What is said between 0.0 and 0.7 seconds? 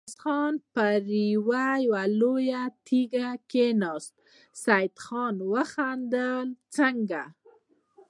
ميرويس خان